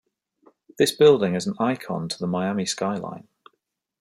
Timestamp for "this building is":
0.79-1.45